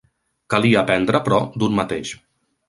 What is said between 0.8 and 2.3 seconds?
aprendre, però, d'un mateix.